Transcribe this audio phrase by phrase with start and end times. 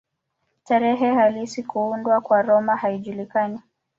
[0.63, 3.59] Tarehe halisi ya kuundwa kwa Roma haijulikani.